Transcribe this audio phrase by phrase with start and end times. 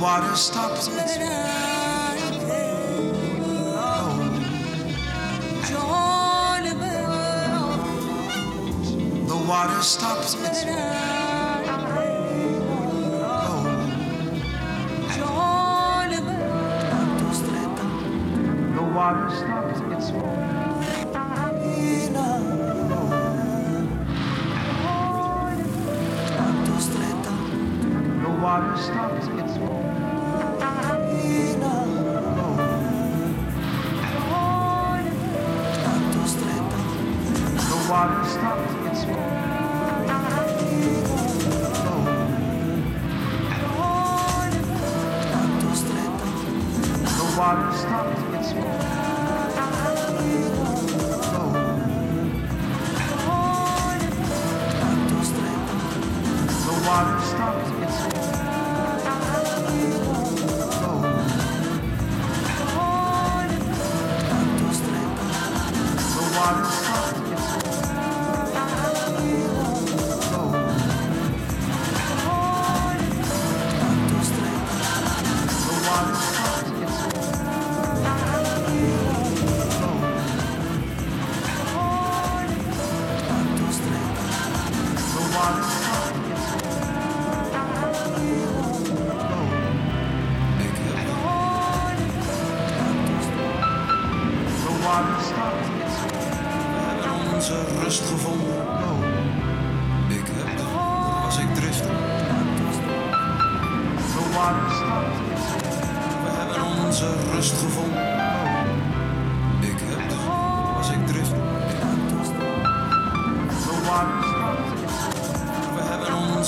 [0.00, 1.60] water stops its oh.
[9.26, 10.70] The water stops its oh.
[18.74, 20.40] The water stops its oh.
[28.22, 29.19] The water stops
[37.90, 39.16] water stopped its flow.
[47.18, 48.89] The water stopped its flow.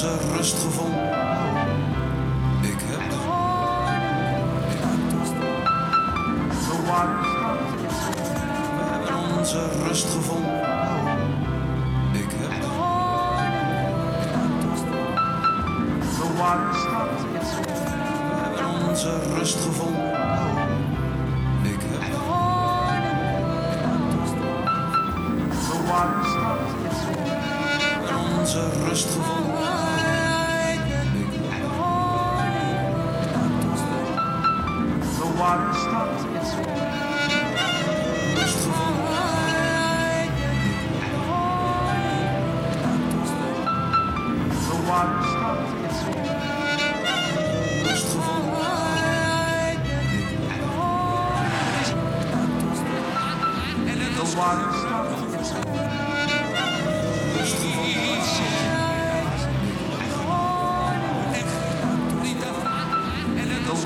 [0.00, 1.19] ze rust gevonden.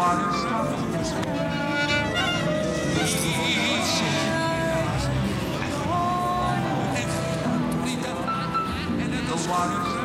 [0.00, 1.10] water stopped this.
[9.30, 9.99] The water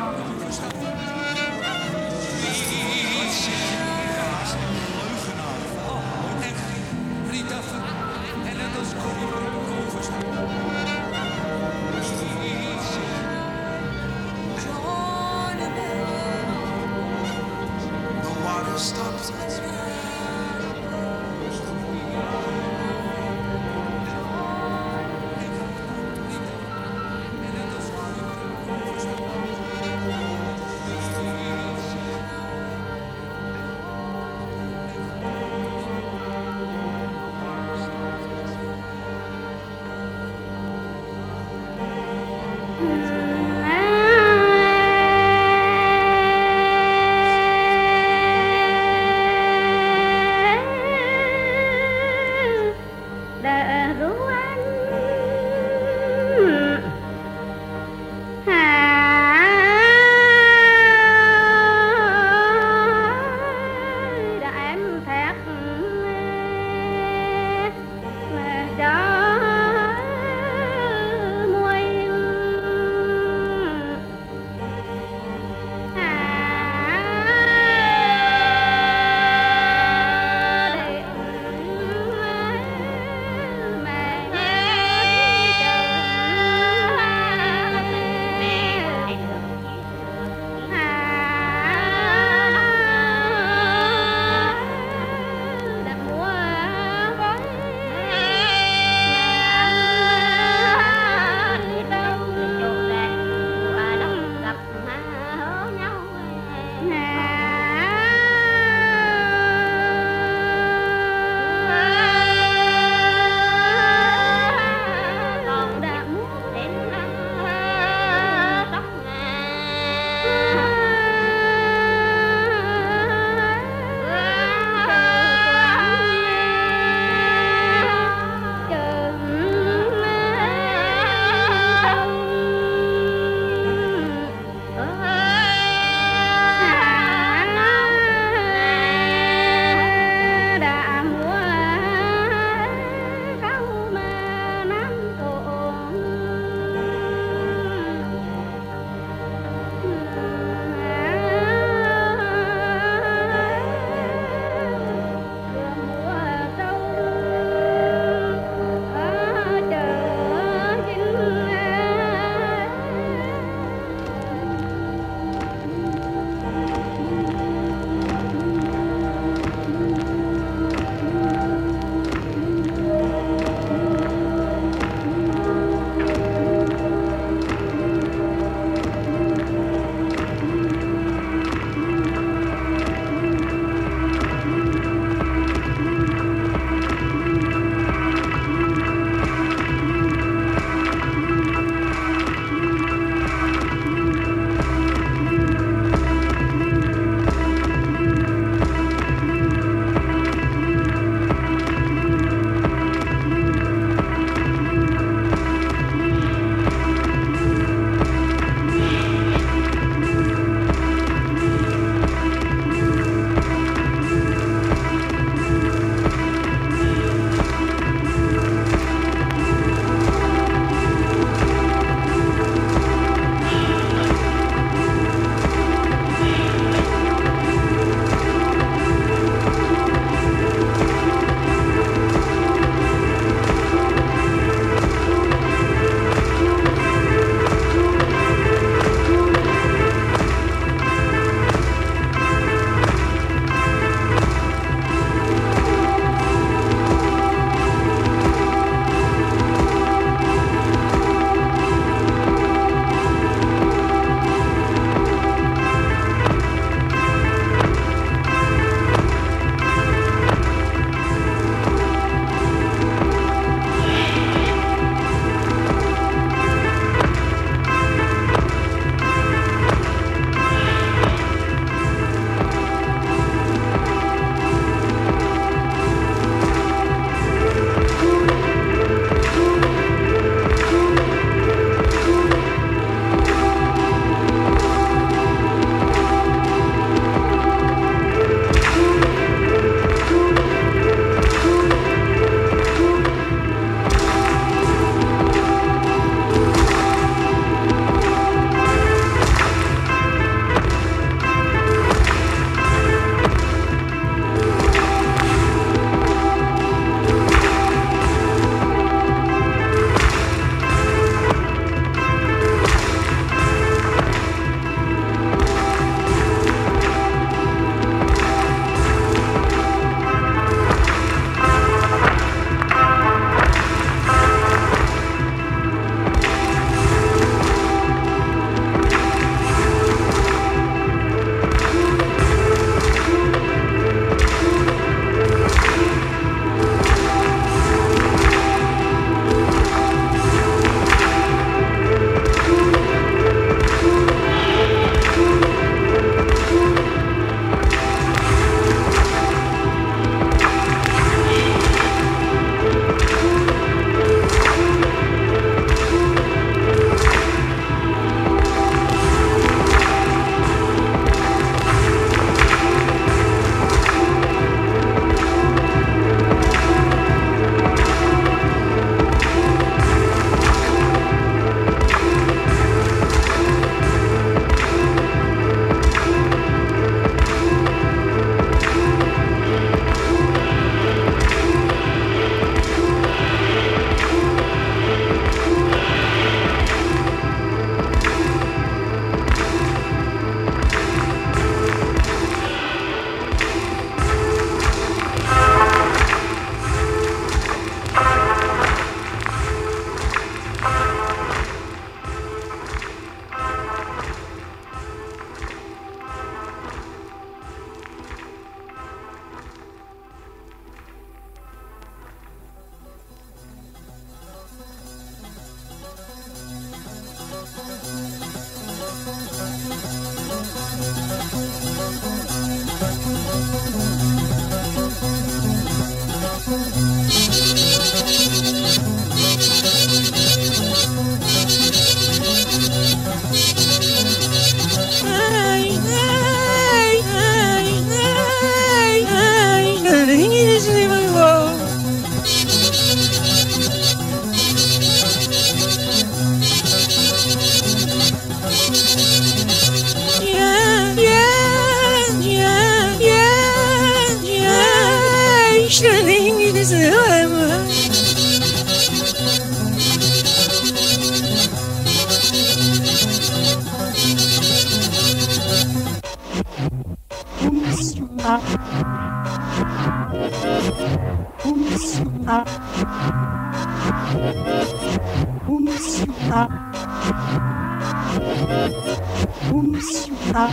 [479.48, 480.50] Funcionar.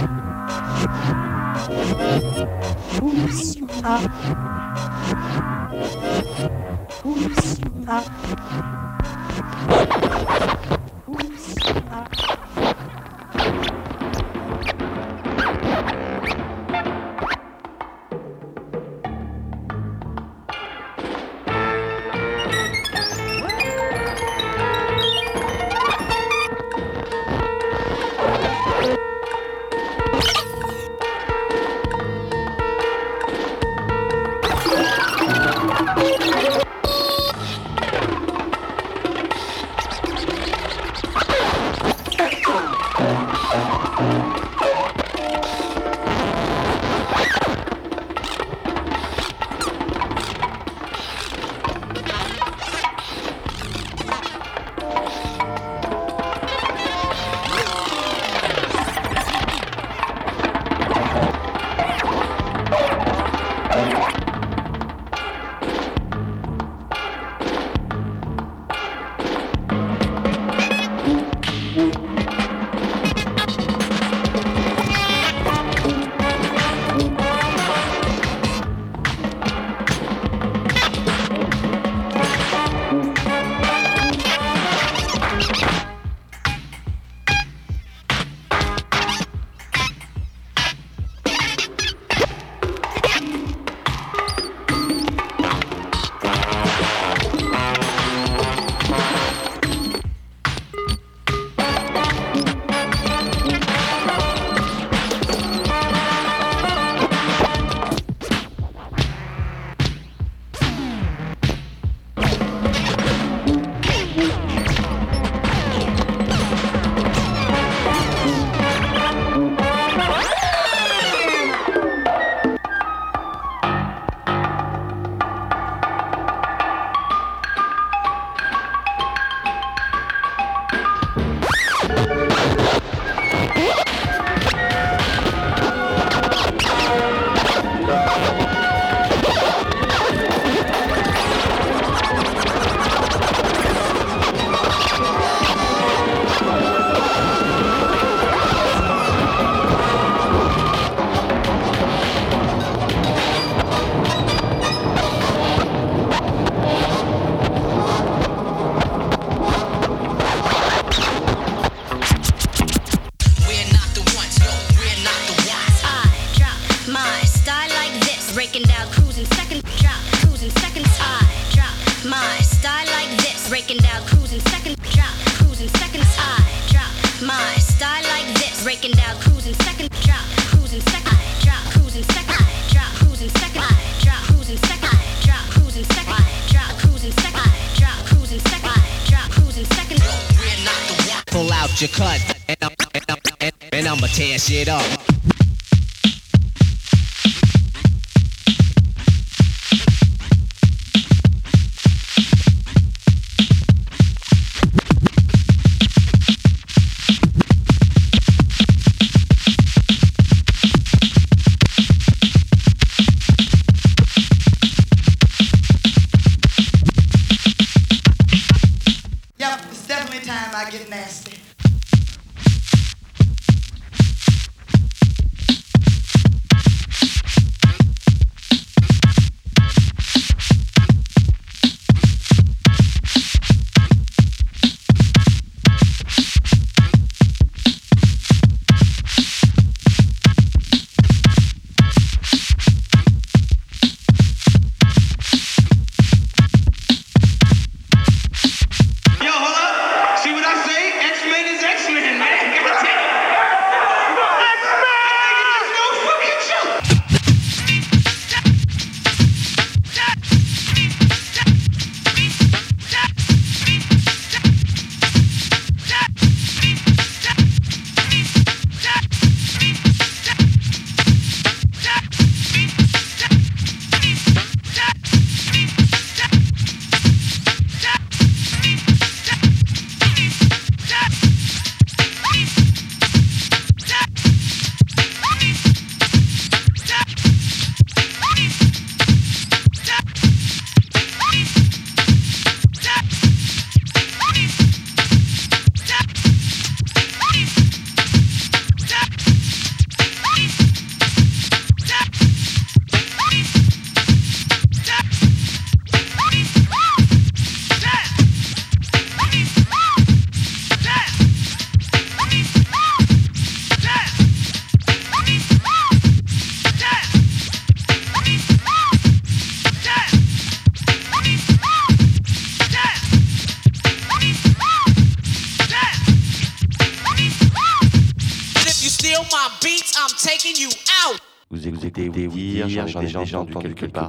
[3.00, 4.02] Funcionar.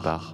[0.01, 0.34] Part.